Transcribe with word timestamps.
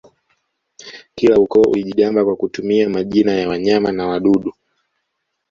Kila 1.15 1.37
ukoo 1.39 1.61
ulijigamba 1.69 2.25
kwa 2.25 2.35
kutumia 2.35 2.89
majina 2.89 3.33
ya 3.33 3.49
wanyama 3.49 3.91
na 3.91 4.07
wadudu 4.07 4.53